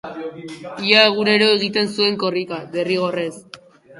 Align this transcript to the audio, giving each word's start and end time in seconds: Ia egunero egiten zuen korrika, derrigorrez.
Ia 0.91 1.01
egunero 1.09 1.49
egiten 1.57 1.91
zuen 1.97 2.17
korrika, 2.25 2.61
derrigorrez. 2.77 3.31